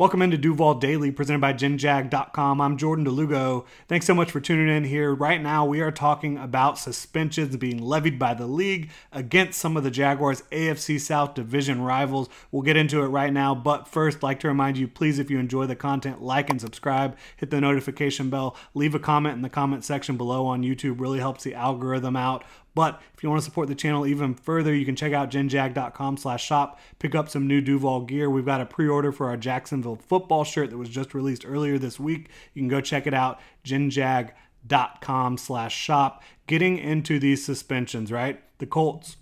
Welcome 0.00 0.22
into 0.22 0.38
Duval 0.38 0.76
Daily, 0.76 1.10
presented 1.10 1.42
by 1.42 1.52
GenJag.com. 1.52 2.58
I'm 2.58 2.78
Jordan 2.78 3.04
de 3.04 3.10
Lugo. 3.10 3.66
Thanks 3.86 4.06
so 4.06 4.14
much 4.14 4.30
for 4.30 4.40
tuning 4.40 4.74
in 4.74 4.84
here. 4.84 5.14
Right 5.14 5.42
now, 5.42 5.66
we 5.66 5.82
are 5.82 5.92
talking 5.92 6.38
about 6.38 6.78
suspensions 6.78 7.54
being 7.58 7.82
levied 7.82 8.18
by 8.18 8.32
the 8.32 8.46
league 8.46 8.88
against 9.12 9.60
some 9.60 9.76
of 9.76 9.84
the 9.84 9.90
Jaguars' 9.90 10.42
AFC 10.52 10.98
South 10.98 11.34
division 11.34 11.82
rivals. 11.82 12.30
We'll 12.50 12.62
get 12.62 12.78
into 12.78 13.02
it 13.02 13.08
right 13.08 13.30
now, 13.30 13.54
but 13.54 13.88
first, 13.88 14.22
like 14.22 14.40
to 14.40 14.48
remind 14.48 14.78
you, 14.78 14.88
please, 14.88 15.18
if 15.18 15.30
you 15.30 15.38
enjoy 15.38 15.66
the 15.66 15.76
content, 15.76 16.22
like 16.22 16.48
and 16.48 16.62
subscribe, 16.62 17.14
hit 17.36 17.50
the 17.50 17.60
notification 17.60 18.30
bell, 18.30 18.56
leave 18.72 18.94
a 18.94 18.98
comment 18.98 19.36
in 19.36 19.42
the 19.42 19.50
comment 19.50 19.84
section 19.84 20.16
below 20.16 20.46
on 20.46 20.62
YouTube. 20.62 20.98
Really 20.98 21.18
helps 21.18 21.44
the 21.44 21.54
algorithm 21.54 22.16
out. 22.16 22.42
But 22.74 23.00
if 23.14 23.22
you 23.22 23.28
want 23.28 23.40
to 23.40 23.44
support 23.44 23.68
the 23.68 23.74
channel 23.74 24.06
even 24.06 24.34
further, 24.34 24.74
you 24.74 24.84
can 24.84 24.96
check 24.96 25.12
out 25.12 25.30
genjag.com 25.30 26.16
slash 26.16 26.44
shop, 26.44 26.78
pick 26.98 27.14
up 27.14 27.28
some 27.28 27.46
new 27.46 27.60
Duval 27.60 28.02
gear. 28.02 28.30
We've 28.30 28.46
got 28.46 28.60
a 28.60 28.66
pre-order 28.66 29.12
for 29.12 29.28
our 29.28 29.36
Jacksonville 29.36 29.96
football 29.96 30.44
shirt 30.44 30.70
that 30.70 30.78
was 30.78 30.88
just 30.88 31.14
released 31.14 31.44
earlier 31.46 31.78
this 31.78 31.98
week. 31.98 32.28
You 32.54 32.62
can 32.62 32.68
go 32.68 32.80
check 32.80 33.06
it 33.06 33.14
out, 33.14 33.40
genjag.com 33.64 35.36
slash 35.38 35.76
shop. 35.76 36.22
Getting 36.46 36.78
into 36.78 37.18
these 37.18 37.44
suspensions, 37.44 38.12
right? 38.12 38.40
The 38.58 38.66
Colts 38.66 39.16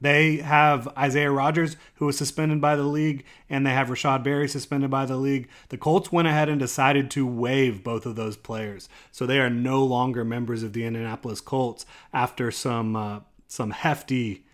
they 0.00 0.38
have 0.38 0.88
Isaiah 0.96 1.30
Rodgers, 1.30 1.76
who 1.96 2.06
was 2.06 2.16
suspended 2.16 2.60
by 2.60 2.74
the 2.74 2.84
league, 2.84 3.24
and 3.50 3.66
they 3.66 3.70
have 3.70 3.90
Rashod 3.90 4.24
Berry 4.24 4.48
suspended 4.48 4.90
by 4.90 5.04
the 5.04 5.16
league. 5.16 5.48
The 5.68 5.76
Colts 5.76 6.10
went 6.10 6.28
ahead 6.28 6.48
and 6.48 6.58
decided 6.58 7.10
to 7.12 7.26
waive 7.26 7.84
both 7.84 8.06
of 8.06 8.16
those 8.16 8.36
players, 8.36 8.88
so 9.10 9.26
they 9.26 9.38
are 9.38 9.50
no 9.50 9.84
longer 9.84 10.24
members 10.24 10.62
of 10.62 10.72
the 10.72 10.84
Indianapolis 10.84 11.40
Colts 11.40 11.84
after 12.12 12.50
some 12.50 12.96
uh, 12.96 13.20
some 13.46 13.72
hefty, 13.72 14.46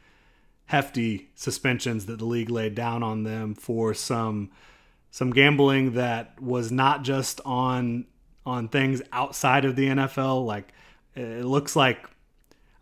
hefty 0.67 1.30
suspensions 1.34 2.06
that 2.06 2.19
the 2.19 2.24
league 2.24 2.50
laid 2.50 2.74
down 2.74 3.02
on 3.02 3.22
them 3.22 3.55
for 3.55 3.94
some 3.94 4.50
some 5.11 5.30
gambling 5.30 5.92
that 5.94 6.41
was 6.42 6.72
not 6.72 7.05
just 7.05 7.41
on 7.44 8.06
on 8.44 8.69
things 8.69 9.00
outside 9.12 9.64
of 9.64 9.77
the 9.77 9.89
NFL. 9.89 10.44
Like 10.44 10.72
it 11.14 11.44
looks 11.44 11.77
like 11.77 12.08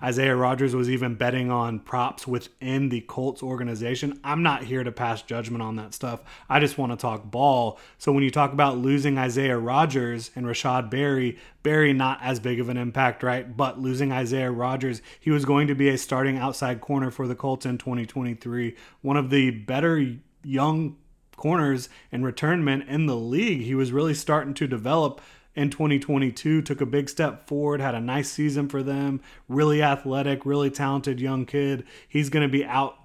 Isaiah 0.04 0.36
Rodgers 0.36 0.74
was 0.74 0.90
even 0.90 1.14
betting 1.14 1.50
on 1.50 1.78
props 1.78 2.26
within 2.26 2.90
the 2.90 3.00
Colts 3.00 3.42
organization. 3.42 4.20
I'm 4.22 4.42
not 4.42 4.64
here 4.64 4.84
to 4.84 4.92
pass 4.92 5.22
judgment 5.22 5.62
on 5.62 5.76
that 5.76 5.94
stuff. 5.94 6.20
I 6.46 6.60
just 6.60 6.76
want 6.76 6.92
to 6.92 6.96
talk 6.96 7.24
ball. 7.24 7.78
So 7.96 8.12
when 8.12 8.22
you 8.22 8.30
talk 8.30 8.52
about 8.52 8.76
losing 8.76 9.16
Isaiah 9.16 9.56
Rodgers 9.56 10.30
and 10.36 10.46
Rashod 10.46 10.90
Berry, 10.90 11.38
Berry 11.62 11.94
not 11.94 12.18
as 12.20 12.38
big 12.38 12.60
of 12.60 12.68
an 12.68 12.76
impact, 12.76 13.22
right? 13.22 13.56
But 13.56 13.80
losing 13.80 14.12
Isaiah 14.12 14.50
Rodgers, 14.50 15.00
he 15.18 15.30
was 15.30 15.46
going 15.46 15.68
to 15.68 15.74
be 15.74 15.88
a 15.88 15.96
starting 15.96 16.36
outside 16.36 16.82
corner 16.82 17.10
for 17.10 17.26
the 17.26 17.34
Colts 17.34 17.64
in 17.64 17.78
2023. 17.78 18.76
One 19.00 19.16
of 19.16 19.30
the 19.30 19.52
better 19.52 20.16
young 20.42 20.96
corners 21.38 21.88
and 22.12 22.26
return 22.26 22.62
men 22.62 22.82
in 22.82 23.06
the 23.06 23.16
league. 23.16 23.62
He 23.62 23.74
was 23.74 23.90
really 23.90 24.14
starting 24.14 24.52
to 24.54 24.66
develop 24.66 25.22
in 25.54 25.70
2022, 25.70 26.62
took 26.62 26.80
a 26.80 26.86
big 26.86 27.08
step 27.08 27.46
forward, 27.46 27.80
had 27.80 27.94
a 27.94 28.00
nice 28.00 28.30
season 28.30 28.68
for 28.68 28.82
them. 28.82 29.20
Really 29.48 29.82
athletic, 29.82 30.44
really 30.44 30.70
talented 30.70 31.20
young 31.20 31.46
kid. 31.46 31.84
He's 32.08 32.28
going 32.28 32.46
to 32.46 32.52
be 32.52 32.64
out 32.64 32.96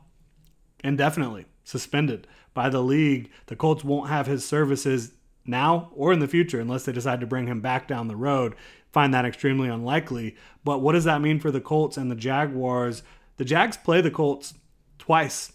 indefinitely, 0.83 1.45
suspended 1.63 2.27
by 2.53 2.69
the 2.69 2.81
league. 2.81 3.29
The 3.45 3.55
Colts 3.55 3.83
won't 3.83 4.09
have 4.09 4.27
his 4.27 4.45
services 4.45 5.13
now 5.45 5.89
or 5.93 6.11
in 6.11 6.19
the 6.19 6.27
future 6.27 6.59
unless 6.59 6.85
they 6.85 6.91
decide 6.91 7.19
to 7.19 7.27
bring 7.27 7.47
him 7.47 7.61
back 7.61 7.87
down 7.87 8.07
the 8.07 8.15
road. 8.15 8.55
Find 8.91 9.13
that 9.13 9.25
extremely 9.25 9.69
unlikely. 9.69 10.35
But 10.63 10.79
what 10.79 10.93
does 10.93 11.03
that 11.03 11.21
mean 11.21 11.39
for 11.39 11.51
the 11.51 11.61
Colts 11.61 11.97
and 11.97 12.09
the 12.09 12.15
Jaguars? 12.15 13.03
The 13.37 13.45
Jags 13.45 13.77
play 13.77 14.01
the 14.01 14.11
Colts 14.11 14.55
twice 14.97 15.53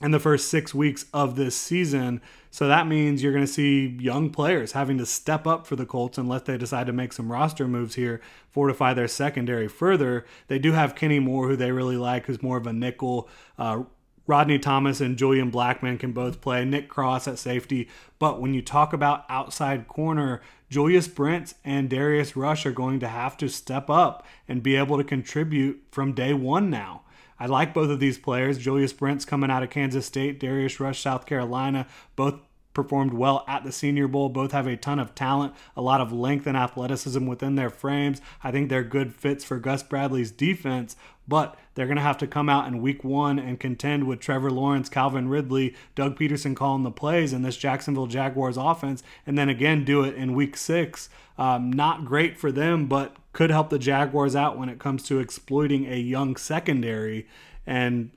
in 0.00 0.10
the 0.10 0.20
first 0.20 0.48
six 0.48 0.74
weeks 0.74 1.06
of 1.14 1.36
this 1.36 1.56
season. 1.56 2.20
So 2.50 2.68
that 2.68 2.86
means 2.86 3.22
you're 3.22 3.32
going 3.32 3.46
to 3.46 3.52
see 3.52 3.86
young 4.00 4.30
players 4.30 4.72
having 4.72 4.98
to 4.98 5.06
step 5.06 5.46
up 5.46 5.66
for 5.66 5.76
the 5.76 5.86
Colts 5.86 6.18
unless 6.18 6.42
they 6.42 6.58
decide 6.58 6.86
to 6.86 6.92
make 6.92 7.12
some 7.12 7.32
roster 7.32 7.66
moves 7.66 7.94
here, 7.94 8.20
fortify 8.50 8.94
their 8.94 9.08
secondary 9.08 9.68
further. 9.68 10.24
They 10.48 10.58
do 10.58 10.72
have 10.72 10.94
Kenny 10.94 11.20
Moore, 11.20 11.48
who 11.48 11.56
they 11.56 11.72
really 11.72 11.96
like, 11.96 12.26
who's 12.26 12.42
more 12.42 12.56
of 12.56 12.66
a 12.66 12.72
nickel. 12.72 13.28
Uh, 13.58 13.84
Rodney 14.26 14.58
Thomas 14.58 15.00
and 15.00 15.18
Julian 15.18 15.50
Blackmon 15.50 15.98
can 15.98 16.12
both 16.12 16.40
play. 16.40 16.64
Nick 16.64 16.88
Cross 16.88 17.28
at 17.28 17.38
safety. 17.38 17.88
But 18.18 18.40
when 18.40 18.54
you 18.54 18.62
talk 18.62 18.92
about 18.92 19.24
outside 19.28 19.86
corner, 19.86 20.40
Julius 20.70 21.08
Brents 21.08 21.54
and 21.64 21.90
Darius 21.90 22.36
Rush 22.36 22.64
are 22.64 22.72
going 22.72 23.00
to 23.00 23.08
have 23.08 23.36
to 23.36 23.48
step 23.48 23.90
up 23.90 24.26
and 24.48 24.62
be 24.62 24.76
able 24.76 24.96
to 24.96 25.04
contribute 25.04 25.82
from 25.90 26.14
day 26.14 26.32
one 26.32 26.70
now. 26.70 27.02
I 27.38 27.46
like 27.46 27.74
both 27.74 27.90
of 27.90 28.00
these 28.00 28.18
players. 28.18 28.58
Julius 28.58 28.92
Brents 28.92 29.24
coming 29.24 29.50
out 29.50 29.62
of 29.62 29.70
Kansas 29.70 30.06
State, 30.06 30.38
Darius 30.40 30.78
Rush, 30.78 31.00
South 31.00 31.26
Carolina, 31.26 31.86
both 32.16 32.34
performed 32.74 33.14
well 33.14 33.44
at 33.48 33.64
the 33.64 33.72
Senior 33.72 34.08
Bowl. 34.08 34.28
Both 34.28 34.52
have 34.52 34.66
a 34.66 34.76
ton 34.76 34.98
of 34.98 35.14
talent, 35.14 35.54
a 35.76 35.80
lot 35.80 36.00
of 36.00 36.12
length 36.12 36.46
and 36.46 36.56
athleticism 36.56 37.24
within 37.24 37.54
their 37.54 37.70
frames. 37.70 38.20
I 38.42 38.50
think 38.50 38.68
they're 38.68 38.84
good 38.84 39.14
fits 39.14 39.44
for 39.44 39.58
Gus 39.58 39.82
Bradley's 39.82 40.30
defense, 40.30 40.96
but 41.26 41.56
they're 41.74 41.86
going 41.86 41.96
to 41.96 42.02
have 42.02 42.18
to 42.18 42.26
come 42.26 42.48
out 42.48 42.66
in 42.66 42.82
week 42.82 43.02
one 43.02 43.38
and 43.38 43.58
contend 43.58 44.06
with 44.06 44.20
Trevor 44.20 44.50
Lawrence, 44.50 44.88
Calvin 44.88 45.28
Ridley, 45.28 45.74
Doug 45.94 46.18
Pederson 46.18 46.54
calling 46.54 46.82
the 46.82 46.90
plays 46.90 47.32
in 47.32 47.42
this 47.42 47.56
Jacksonville 47.56 48.06
Jaguars 48.06 48.56
offense, 48.56 49.02
and 49.26 49.38
then 49.38 49.48
again 49.48 49.84
do 49.84 50.04
it 50.04 50.14
in 50.14 50.34
week 50.34 50.56
six. 50.56 51.08
Um, 51.38 51.72
not 51.72 52.04
great 52.04 52.36
for 52.36 52.52
them, 52.52 52.86
but 52.86 53.16
could 53.32 53.50
help 53.50 53.70
the 53.70 53.78
Jaguars 53.78 54.36
out 54.36 54.58
when 54.58 54.68
it 54.68 54.78
comes 54.78 55.02
to 55.04 55.18
exploiting 55.18 55.86
a 55.86 55.96
young 55.96 56.36
secondary. 56.36 57.26
And 57.66 58.10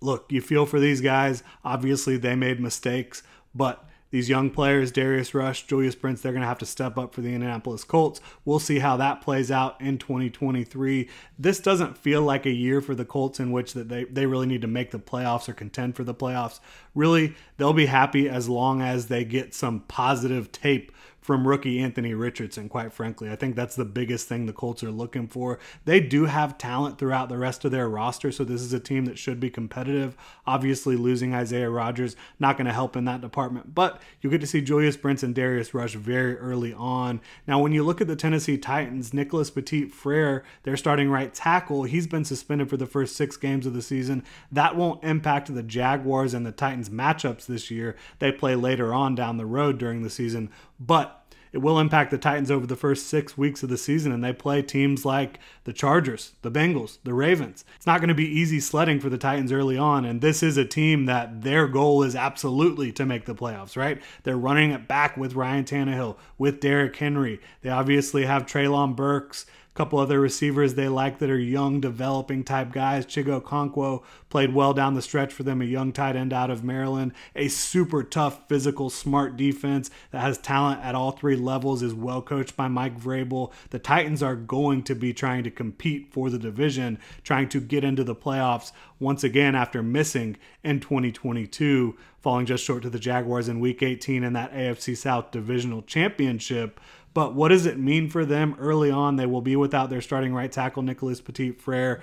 look, 0.00 0.26
you 0.30 0.40
feel 0.40 0.66
for 0.66 0.78
these 0.78 1.00
guys. 1.00 1.42
Obviously, 1.64 2.16
they 2.16 2.36
made 2.36 2.60
mistakes, 2.60 3.22
but 3.54 3.88
these 4.12 4.28
young 4.28 4.50
players, 4.50 4.92
Darius 4.92 5.32
Rush, 5.32 5.66
Julius 5.66 5.94
Brents, 5.94 6.20
they're 6.20 6.32
going 6.32 6.42
to 6.42 6.48
have 6.48 6.58
to 6.58 6.66
step 6.66 6.98
up 6.98 7.14
for 7.14 7.22
the 7.22 7.32
Indianapolis 7.32 7.82
Colts. 7.82 8.20
We'll 8.44 8.58
see 8.58 8.78
how 8.78 8.98
that 8.98 9.22
plays 9.22 9.50
out 9.50 9.80
in 9.80 9.96
2023. 9.96 11.08
This 11.38 11.60
doesn't 11.60 11.96
feel 11.96 12.20
like 12.20 12.44
a 12.44 12.50
year 12.50 12.82
for 12.82 12.94
the 12.94 13.06
Colts 13.06 13.40
in 13.40 13.52
which 13.52 13.72
that 13.72 13.88
they, 13.88 14.04
they 14.04 14.26
really 14.26 14.46
need 14.46 14.60
to 14.60 14.68
make 14.68 14.90
the 14.90 14.98
playoffs 14.98 15.48
or 15.48 15.54
contend 15.54 15.96
for 15.96 16.04
the 16.04 16.14
playoffs. 16.14 16.60
Really, 16.94 17.34
they'll 17.56 17.72
be 17.72 17.86
happy 17.86 18.28
as 18.28 18.50
long 18.50 18.82
as 18.82 19.06
they 19.06 19.24
get 19.24 19.54
some 19.54 19.80
positive 19.80 20.52
tape 20.52 20.92
from 21.22 21.46
rookie 21.46 21.80
Anthony 21.80 22.12
Richardson, 22.12 22.68
quite 22.68 22.92
frankly. 22.92 23.30
I 23.30 23.36
think 23.36 23.56
that's 23.56 23.76
the 23.76 23.84
biggest 23.84 24.28
thing 24.28 24.44
the 24.44 24.52
Colts 24.52 24.82
are 24.82 24.90
looking 24.90 25.28
for. 25.28 25.58
They 25.84 26.00
do 26.00 26.26
have 26.26 26.58
talent 26.58 26.98
throughout 26.98 27.28
the 27.28 27.38
rest 27.38 27.64
of 27.64 27.70
their 27.70 27.88
roster, 27.88 28.32
so 28.32 28.44
this 28.44 28.60
is 28.60 28.72
a 28.72 28.80
team 28.80 29.04
that 29.06 29.18
should 29.18 29.38
be 29.38 29.48
competitive. 29.48 30.16
Obviously, 30.46 30.96
losing 30.96 31.32
Isaiah 31.32 31.70
Rodgers 31.70 32.16
not 32.40 32.56
going 32.56 32.66
to 32.66 32.72
help 32.72 32.96
in 32.96 33.04
that 33.04 33.20
department, 33.20 33.74
but 33.74 34.02
you 34.20 34.28
get 34.28 34.40
to 34.40 34.46
see 34.46 34.60
Julius 34.60 34.96
Brents 34.96 35.22
and 35.22 35.34
Darius 35.34 35.72
Rush 35.72 35.94
very 35.94 36.36
early 36.36 36.74
on. 36.74 37.20
Now, 37.46 37.60
when 37.60 37.72
you 37.72 37.84
look 37.84 38.00
at 38.00 38.08
the 38.08 38.16
Tennessee 38.16 38.58
Titans, 38.58 39.14
Nicholas 39.14 39.50
Petit 39.50 39.86
Frere, 39.86 40.42
their 40.64 40.76
starting 40.76 41.08
right 41.08 41.32
tackle, 41.32 41.84
he's 41.84 42.08
been 42.08 42.24
suspended 42.24 42.68
for 42.68 42.76
the 42.76 42.86
first 42.86 43.14
six 43.14 43.36
games 43.36 43.64
of 43.64 43.74
the 43.74 43.82
season. 43.82 44.24
That 44.50 44.74
won't 44.74 45.04
impact 45.04 45.54
the 45.54 45.62
Jaguars 45.62 46.34
and 46.34 46.44
the 46.44 46.52
Titans 46.52 46.90
matchups 46.90 47.46
this 47.46 47.70
year. 47.70 47.94
They 48.18 48.32
play 48.32 48.56
later 48.56 48.92
on 48.92 49.14
down 49.14 49.36
the 49.36 49.46
road 49.46 49.78
during 49.78 50.02
the 50.02 50.10
season, 50.10 50.50
but 50.80 51.11
it 51.52 51.58
will 51.58 51.78
impact 51.78 52.10
the 52.10 52.18
Titans 52.18 52.50
over 52.50 52.66
the 52.66 52.76
first 52.76 53.06
six 53.06 53.36
weeks 53.36 53.62
of 53.62 53.68
the 53.68 53.76
season, 53.76 54.10
and 54.10 54.24
they 54.24 54.32
play 54.32 54.62
teams 54.62 55.04
like 55.04 55.38
the 55.64 55.72
Chargers, 55.72 56.32
the 56.42 56.50
Bengals, 56.50 56.98
the 57.04 57.14
Ravens. 57.14 57.64
It's 57.76 57.86
not 57.86 58.00
going 58.00 58.08
to 58.08 58.14
be 58.14 58.26
easy 58.28 58.58
sledding 58.58 59.00
for 59.00 59.10
the 59.10 59.18
Titans 59.18 59.52
early 59.52 59.76
on, 59.76 60.04
and 60.04 60.20
this 60.20 60.42
is 60.42 60.56
a 60.56 60.64
team 60.64 61.06
that 61.06 61.42
their 61.42 61.68
goal 61.68 62.02
is 62.02 62.16
absolutely 62.16 62.90
to 62.92 63.04
make 63.04 63.26
the 63.26 63.34
playoffs, 63.34 63.76
right? 63.76 64.00
They're 64.22 64.36
running 64.36 64.70
it 64.70 64.88
back 64.88 65.16
with 65.16 65.34
Ryan 65.34 65.64
Tannehill, 65.64 66.16
with 66.38 66.60
Derrick 66.60 66.96
Henry. 66.96 67.40
They 67.60 67.70
obviously 67.70 68.24
have 68.24 68.46
Treylon 68.46 68.96
Burks 68.96 69.46
couple 69.74 69.98
other 69.98 70.20
receivers 70.20 70.74
they 70.74 70.88
like 70.88 71.18
that 71.18 71.30
are 71.30 71.38
young, 71.38 71.80
developing 71.80 72.44
type 72.44 72.72
guys. 72.72 73.06
Chigo 73.06 73.40
Okonkwo 73.40 74.02
played 74.28 74.54
well 74.54 74.74
down 74.74 74.94
the 74.94 75.02
stretch 75.02 75.32
for 75.32 75.42
them, 75.42 75.62
a 75.62 75.64
young 75.66 75.92
tight 75.92 76.14
end 76.14 76.32
out 76.32 76.50
of 76.50 76.62
Maryland. 76.62 77.12
A 77.34 77.48
super 77.48 78.02
tough, 78.02 78.46
physical, 78.48 78.90
smart 78.90 79.36
defense 79.36 79.90
that 80.10 80.20
has 80.20 80.38
talent 80.38 80.80
at 80.82 80.94
all 80.94 81.12
three 81.12 81.36
levels, 81.36 81.82
is 81.82 81.94
well 81.94 82.20
coached 82.20 82.56
by 82.56 82.68
Mike 82.68 83.00
Vrabel. 83.00 83.52
The 83.70 83.78
Titans 83.78 84.22
are 84.22 84.36
going 84.36 84.82
to 84.84 84.94
be 84.94 85.14
trying 85.14 85.44
to 85.44 85.50
compete 85.50 86.12
for 86.12 86.28
the 86.28 86.38
division, 86.38 86.98
trying 87.24 87.48
to 87.50 87.60
get 87.60 87.84
into 87.84 88.04
the 88.04 88.16
playoffs 88.16 88.72
once 88.98 89.24
again 89.24 89.54
after 89.54 89.82
missing 89.82 90.36
in 90.62 90.80
2022, 90.80 91.96
falling 92.20 92.46
just 92.46 92.64
short 92.64 92.82
to 92.82 92.90
the 92.90 92.98
Jaguars 92.98 93.48
in 93.48 93.58
Week 93.58 93.82
18 93.82 94.22
in 94.22 94.32
that 94.34 94.52
AFC 94.52 94.96
South 94.96 95.30
Divisional 95.30 95.82
Championship. 95.82 96.78
But 97.14 97.34
what 97.34 97.48
does 97.48 97.66
it 97.66 97.78
mean 97.78 98.08
for 98.08 98.24
them 98.24 98.56
early 98.58 98.90
on? 98.90 99.16
They 99.16 99.26
will 99.26 99.42
be 99.42 99.56
without 99.56 99.90
their 99.90 100.00
starting 100.00 100.32
right 100.32 100.50
tackle, 100.50 100.82
Nicholas 100.82 101.20
Petit 101.20 101.52
Frere. 101.52 102.00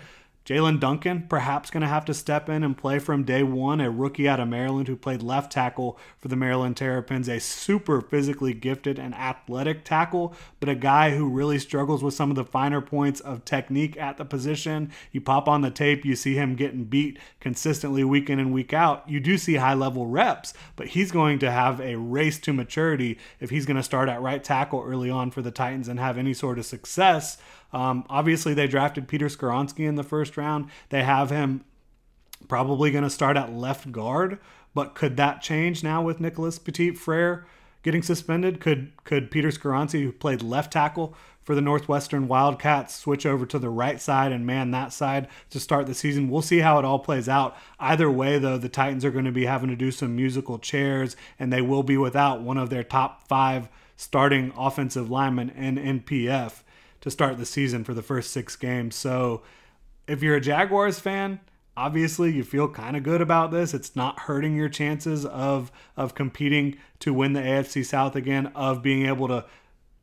Jaelyn 0.50 0.80
Duncan 0.80 1.28
perhaps 1.30 1.70
going 1.70 1.82
to 1.82 1.88
have 1.88 2.06
to 2.06 2.14
step 2.16 2.50
in 2.50 2.64
and 2.64 2.76
play 2.76 2.98
from 2.98 3.24
day 3.24 3.44
one, 3.44 3.80
a 3.80 3.92
rookie 3.92 4.28
out 4.28 4.40
of 4.40 4.48
Maryland 4.48 4.88
who 4.88 4.96
played 4.96 5.22
left 5.22 5.52
tackle 5.52 6.00
for 6.18 6.28
the 6.28 6.36
Maryland 6.36 6.76
Terrapins, 6.76 7.30
a 7.30 7.40
super 7.40 8.02
physically 8.02 8.56
gifted 8.56 8.98
and 8.98 9.14
athletic 9.14 9.86
tackle, 9.86 10.34
but 10.60 10.68
a 10.68 10.74
guy 10.74 11.16
who 11.16 11.30
really 11.30 11.60
struggles 11.60 12.02
with 12.02 12.16
some 12.16 12.32
of 12.32 12.36
the 12.36 12.44
finer 12.44 12.82
points 12.82 13.20
of 13.20 13.46
technique 13.46 13.96
at 13.98 14.18
the 14.18 14.26
position. 14.26 14.92
You 15.12 15.22
pop 15.22 15.48
on 15.48 15.62
the 15.62 15.70
tape, 15.70 16.04
you 16.04 16.16
see 16.16 16.34
him 16.34 16.56
getting 16.56 16.86
beat 16.86 17.20
consistently 17.40 18.04
week 18.04 18.28
in 18.28 18.40
and 18.40 18.52
week 18.52 18.74
out. 18.74 19.08
You 19.08 19.20
do 19.20 19.38
see 19.38 19.54
high 19.54 19.76
level 19.76 20.08
reps, 20.08 20.56
but 20.76 20.88
he's 20.88 21.12
going 21.12 21.38
to 21.40 21.52
have 21.52 21.80
a 21.80 21.96
race 21.96 22.40
to 22.40 22.54
maturity 22.54 23.20
if 23.40 23.52
he's 23.52 23.68
going 23.68 23.78
to 23.78 23.84
start 23.84 24.10
at 24.10 24.20
right 24.20 24.44
tackle 24.44 24.82
early 24.84 25.12
on 25.12 25.30
for 25.30 25.44
the 25.44 25.52
Titans 25.52 25.88
and 25.88 26.00
have 26.00 26.18
any 26.18 26.34
sort 26.34 26.58
of 26.58 26.66
success. 26.66 27.38
Um, 27.72 28.06
obviously, 28.10 28.54
they 28.54 28.68
drafted 28.68 29.08
Peter 29.08 29.28
Skoronski 29.28 29.88
in 29.88 29.96
the 29.96 30.04
first 30.04 30.38
round. 30.38 30.70
They 30.90 31.04
have 31.04 31.30
him 31.30 31.64
probably 32.48 32.92
going 32.92 33.04
to 33.04 33.10
start 33.10 33.38
at 33.38 33.54
left 33.54 33.92
guard, 33.92 34.40
but 34.74 34.96
could 34.96 35.18
that 35.18 35.42
change 35.42 35.84
now 35.84 36.02
with 36.02 36.20
Nicholas 36.20 36.58
Petit 36.58 36.92
Frere 36.92 37.46
getting 37.84 38.02
suspended? 38.02 38.60
Could 38.60 38.92
could 39.04 39.32
Peter 39.32 39.50
Skoronski, 39.50 40.04
who 40.04 40.12
played 40.12 40.42
left 40.42 40.74
tackle 40.74 41.16
for 41.42 41.56
the 41.56 41.62
Northwestern 41.62 42.28
Wildcats, 42.28 42.96
switch 42.96 43.26
over 43.26 43.46
to 43.46 43.60
the 43.60 43.70
right 43.70 44.00
side 44.00 44.32
and 44.32 44.46
man 44.46 44.72
that 44.72 44.94
side 44.94 45.28
to 45.50 45.60
start 45.60 45.86
the 45.86 45.94
season? 45.94 46.30
We'll 46.30 46.42
see 46.42 46.60
how 46.60 46.80
it 46.80 46.86
all 46.86 47.00
plays 47.00 47.30
out. 47.30 47.56
Either 47.80 48.10
way, 48.10 48.40
though, 48.40 48.58
the 48.58 48.70
Titans 48.70 49.06
are 49.06 49.12
going 49.12 49.26
to 49.26 49.32
be 49.32 49.46
having 49.46 49.70
to 49.70 49.76
do 49.76 49.92
some 49.92 50.16
musical 50.16 50.60
chairs, 50.60 51.16
and 51.38 51.52
they 51.52 51.62
will 51.62 51.84
be 51.84 51.98
without 51.98 52.42
one 52.42 52.58
of 52.58 52.70
their 52.70 52.84
top 52.84 53.28
five 53.28 53.70
starting 53.96 54.54
offensive 54.58 55.12
linemen 55.12 55.50
in 55.50 55.76
NPF 56.00 56.62
to 57.02 57.12
start 57.12 57.38
the 57.38 57.46
season 57.46 57.84
for 57.84 57.94
the 57.94 58.02
first 58.02 58.32
six 58.32 58.56
games. 58.56 58.96
So 58.96 59.44
if 60.08 60.22
you're 60.22 60.36
a 60.36 60.42
Jaguars 60.42 61.00
fan, 61.00 61.40
obviously 61.78 62.34
you 62.34 62.44
feel 62.44 62.68
kind 62.68 62.98
of 62.98 63.04
good 63.04 63.22
about 63.22 63.52
this. 63.52 63.74
It's 63.74 63.96
not 63.96 64.22
hurting 64.22 64.56
your 64.56 64.70
chances 64.70 65.26
of 65.26 65.72
of 65.96 66.16
competing 66.16 66.78
to 67.00 67.14
win 67.14 67.34
the 67.34 67.42
AFC 67.42 67.86
South 67.86 68.16
again, 68.16 68.48
of 68.48 68.82
being 68.82 69.06
able 69.06 69.28
to 69.30 69.46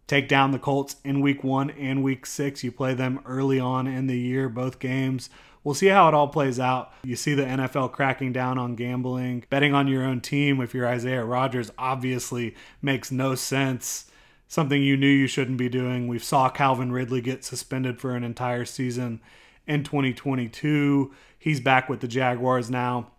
take 0.06 0.28
down 0.28 0.52
the 0.52 0.58
Colts 0.58 0.96
in 1.04 1.20
week 1.20 1.43
1 1.43 1.70
and 1.70 2.02
week 2.02 2.26
6. 2.26 2.62
You 2.64 2.72
play 2.72 2.94
them 2.94 3.20
early 3.26 3.58
on 3.60 3.87
in 3.87 4.06
the 4.06 4.19
year 4.19 4.48
both 4.48 4.78
games. 4.78 5.28
We'll 5.64 5.75
see 5.75 5.88
how 5.88 6.06
it 6.06 6.14
all 6.14 6.28
plays 6.28 6.60
out. 6.60 6.93
You 7.02 7.16
see 7.16 7.34
the 7.34 7.43
NFL 7.43 7.90
cracking 7.90 8.32
down 8.32 8.56
on 8.56 8.76
gambling. 8.76 9.44
Betting 9.50 9.75
on 9.75 9.88
your 9.88 10.04
own 10.04 10.20
team 10.20 10.60
if 10.60 10.72
you're 10.72 10.87
Isaiah 10.87 11.25
Rodgers 11.25 11.72
obviously 11.76 12.54
makes 12.81 13.10
no 13.10 13.34
sense 13.34 14.08
something 14.48 14.82
you 14.82 14.96
knew 14.96 15.08
you 15.08 15.26
shouldn't 15.26 15.58
be 15.58 15.69
doing. 15.69 16.08
We 16.08 16.19
saw 16.19 16.48
Calvin 16.48 16.93
Ridley 16.93 17.20
get 17.20 17.44
suspended 17.44 18.00
for 18.00 18.14
an 18.14 18.25
entire 18.25 18.64
season 18.64 19.20
in 19.66 19.84
2022. 19.84 21.12
He's 21.38 21.60
back 21.60 21.88
with 21.88 22.00
the 22.00 22.08
Jaguars 22.08 22.70
now. 22.70 23.12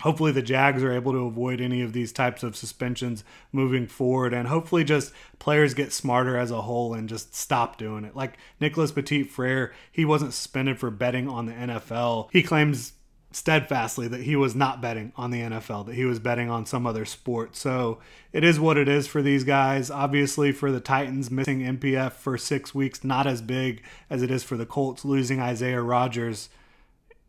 Hopefully, 0.00 0.32
the 0.32 0.40
Jags 0.40 0.82
are 0.82 0.92
able 0.92 1.12
to 1.12 1.26
avoid 1.26 1.60
any 1.60 1.82
of 1.82 1.92
these 1.92 2.10
types 2.10 2.42
of 2.42 2.56
suspensions 2.56 3.22
moving 3.52 3.86
forward, 3.86 4.32
and 4.32 4.48
hopefully, 4.48 4.82
just 4.82 5.12
players 5.38 5.74
get 5.74 5.92
smarter 5.92 6.38
as 6.38 6.50
a 6.50 6.62
whole 6.62 6.94
and 6.94 7.06
just 7.06 7.34
stop 7.34 7.76
doing 7.76 8.04
it. 8.04 8.16
Like 8.16 8.38
Nicholas 8.60 8.92
Petit 8.92 9.24
Frere, 9.24 9.74
he 9.92 10.06
wasn't 10.06 10.32
suspended 10.32 10.78
for 10.78 10.90
betting 10.90 11.28
on 11.28 11.44
the 11.44 11.52
NFL. 11.52 12.30
He 12.32 12.42
claims 12.42 12.94
steadfastly 13.32 14.08
that 14.08 14.22
he 14.22 14.34
was 14.34 14.54
not 14.54 14.80
betting 14.80 15.12
on 15.16 15.30
the 15.30 15.40
NFL, 15.40 15.86
that 15.86 15.94
he 15.94 16.04
was 16.04 16.18
betting 16.18 16.50
on 16.50 16.66
some 16.66 16.86
other 16.86 17.04
sport. 17.04 17.54
So 17.54 17.98
it 18.32 18.42
is 18.42 18.58
what 18.58 18.76
it 18.76 18.88
is 18.88 19.06
for 19.06 19.22
these 19.22 19.44
guys. 19.44 19.90
Obviously, 19.90 20.52
for 20.52 20.72
the 20.72 20.80
Titans, 20.80 21.30
missing 21.30 21.60
NPF 21.60 22.12
for 22.12 22.36
six 22.36 22.74
weeks, 22.74 23.04
not 23.04 23.26
as 23.26 23.40
big 23.40 23.82
as 24.08 24.22
it 24.22 24.30
is 24.30 24.42
for 24.42 24.56
the 24.56 24.66
Colts 24.66 25.04
losing 25.04 25.40
Isaiah 25.40 25.82
Rodgers 25.82 26.48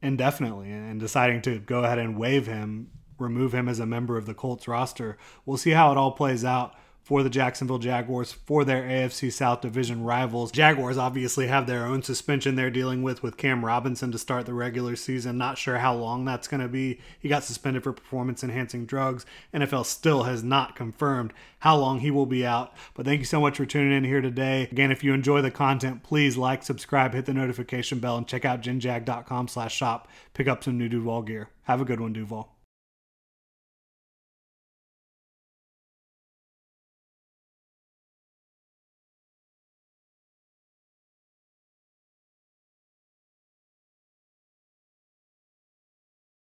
indefinitely 0.01 0.71
and 0.71 0.99
deciding 0.99 1.41
to 1.43 1.59
go 1.59 1.83
ahead 1.83 1.99
and 1.99 2.17
waive 2.17 2.47
him, 2.47 2.89
remove 3.19 3.53
him 3.53 3.69
as 3.69 3.79
a 3.79 3.85
member 3.85 4.17
of 4.17 4.25
the 4.25 4.33
Colts 4.33 4.67
roster. 4.67 5.17
We'll 5.45 5.57
see 5.57 5.71
how 5.71 5.91
it 5.91 5.97
all 5.97 6.11
plays 6.11 6.43
out 6.43 6.73
for 7.03 7.23
the 7.23 7.29
Jacksonville 7.29 7.79
Jaguars 7.79 8.31
for 8.31 8.63
their 8.63 8.83
AFC 8.83 9.31
South 9.31 9.61
division 9.61 10.03
rivals. 10.03 10.51
Jaguars 10.51 10.97
obviously 10.97 11.47
have 11.47 11.67
their 11.67 11.85
own 11.85 12.03
suspension 12.03 12.55
they're 12.55 12.69
dealing 12.69 13.03
with 13.03 13.23
with 13.23 13.37
Cam 13.37 13.65
Robinson 13.65 14.11
to 14.11 14.17
start 14.17 14.45
the 14.45 14.53
regular 14.53 14.95
season. 14.95 15.37
Not 15.37 15.57
sure 15.57 15.79
how 15.79 15.95
long 15.95 16.25
that's 16.25 16.47
going 16.47 16.61
to 16.61 16.67
be. 16.67 16.99
He 17.19 17.27
got 17.27 17.43
suspended 17.43 17.83
for 17.83 17.93
performance 17.93 18.43
enhancing 18.43 18.85
drugs. 18.85 19.25
NFL 19.53 19.85
still 19.85 20.23
has 20.23 20.43
not 20.43 20.75
confirmed 20.75 21.33
how 21.59 21.75
long 21.77 21.99
he 21.99 22.11
will 22.11 22.25
be 22.25 22.45
out. 22.45 22.73
But 22.93 23.05
thank 23.05 23.19
you 23.19 23.25
so 23.25 23.41
much 23.41 23.57
for 23.57 23.65
tuning 23.65 23.97
in 23.97 24.03
here 24.03 24.21
today. 24.21 24.69
Again, 24.71 24.91
if 24.91 25.03
you 25.03 25.13
enjoy 25.13 25.41
the 25.41 25.51
content, 25.51 26.03
please 26.03 26.37
like, 26.37 26.63
subscribe, 26.63 27.13
hit 27.13 27.25
the 27.25 27.33
notification 27.33 27.99
bell, 27.99 28.17
and 28.17 28.27
check 28.27 28.45
out 28.45 28.61
genjag.com 28.61 29.47
slash 29.47 29.75
shop. 29.75 30.07
Pick 30.33 30.47
up 30.47 30.63
some 30.63 30.77
new 30.77 30.89
Duval 30.89 31.23
gear. 31.23 31.49
Have 31.63 31.81
a 31.81 31.85
good 31.85 31.99
one, 31.99 32.13
Duval. 32.13 32.60